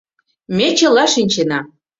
[0.57, 1.59] Ме чыла шинчена.